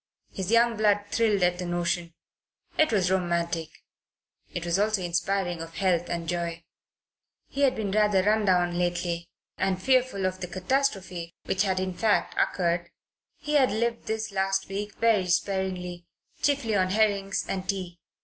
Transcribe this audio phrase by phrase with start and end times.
[0.31, 2.15] His young blood thrilled at the notion.
[2.75, 3.69] It was romantic.
[4.51, 6.63] It was also inspiring of health and joy.
[7.49, 9.29] He had been rather run down lately,
[9.59, 12.89] and, fearful of the catastrophe which had in fact occurred,
[13.37, 16.07] he had lived this last week very sparingly
[16.41, 17.99] chiefly on herrings and tea.